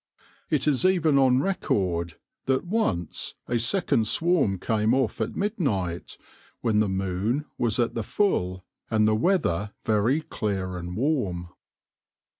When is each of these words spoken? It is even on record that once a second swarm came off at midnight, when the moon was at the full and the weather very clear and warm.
It 0.49 0.67
is 0.67 0.83
even 0.83 1.19
on 1.19 1.41
record 1.41 2.15
that 2.47 2.65
once 2.65 3.35
a 3.47 3.59
second 3.59 4.07
swarm 4.07 4.57
came 4.57 4.95
off 4.95 5.21
at 5.21 5.35
midnight, 5.35 6.17
when 6.61 6.79
the 6.79 6.89
moon 6.89 7.45
was 7.59 7.77
at 7.79 7.93
the 7.93 8.01
full 8.01 8.65
and 8.89 9.07
the 9.07 9.13
weather 9.13 9.75
very 9.83 10.21
clear 10.21 10.75
and 10.75 10.97
warm. 10.97 11.49